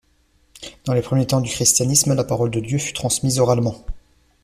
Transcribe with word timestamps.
Dans 0.85 0.95
les 0.95 1.03
premiers 1.03 1.27
temps 1.27 1.41
du 1.41 1.51
christianisme, 1.51 2.15
la 2.15 2.23
Parole 2.23 2.49
de 2.49 2.59
Dieu 2.59 2.79
fut 2.79 2.91
transmise 2.91 3.37
oralement. 3.37 3.85